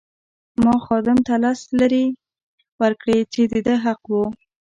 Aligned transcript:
ما 0.63 0.75
خادم 0.85 1.17
ته 1.27 1.33
لس 1.43 1.59
لیرې 1.77 2.05
ورکړې 2.81 3.19
چې 3.33 3.41
د 3.51 3.53
ده 3.65 3.75
حق 3.85 4.01
وو. 4.11 4.23